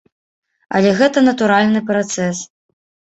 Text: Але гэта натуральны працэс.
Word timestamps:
Але 0.79 0.93
гэта 1.01 1.23
натуральны 1.27 1.79
працэс. 1.91 2.41